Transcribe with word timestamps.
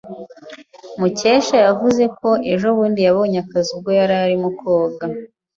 Mukesha 0.99 1.57
yavuze 1.65 2.03
ko 2.19 2.29
ejobundi 2.53 2.99
yabonye 3.07 3.37
akazu 3.43 3.69
ubwo 3.75 3.89
yari 3.99 4.15
arimo 4.25 4.47
koga. 4.59 5.05